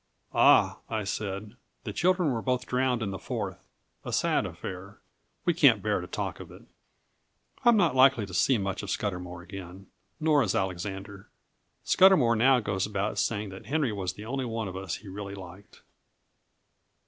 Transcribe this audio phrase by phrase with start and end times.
[0.33, 3.67] "Ah," I said, "the children were both drowned in the Forth;
[4.03, 4.97] a sad affair
[5.45, 6.63] we can't bear to talk of it."
[7.63, 11.29] I am not likely to see much of Scudamour again, nor is Alexander.
[11.85, 15.35] Scudamour now goes about saying that Henry was the only one of us he really
[15.35, 15.83] liked.